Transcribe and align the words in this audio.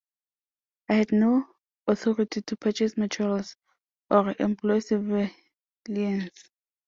I 0.89 0.95
had 0.95 1.11
no 1.11 1.45
authority 1.85 2.41
to 2.41 2.55
purchase 2.55 2.97
materials 2.97 3.55
or 4.09 4.35
employ 4.39 4.79
civilians. 4.79 6.49